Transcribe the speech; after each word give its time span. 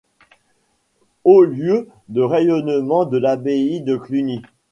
Haut 1.25 1.43
lieu 1.43 1.87
de 2.09 2.23
rayonnement 2.23 3.05
de 3.05 3.19
l'abbaye 3.19 3.81
de 3.81 3.95
Cluny. 3.97 4.41